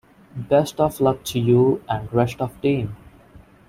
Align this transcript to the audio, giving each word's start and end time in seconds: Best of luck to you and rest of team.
Best 0.35 0.79
of 0.81 0.99
luck 0.99 1.23
to 1.25 1.39
you 1.39 1.83
and 1.87 2.11
rest 2.11 2.41
of 2.41 2.59
team. 2.61 2.95